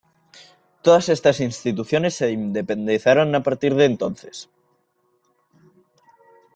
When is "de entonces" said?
3.75-4.49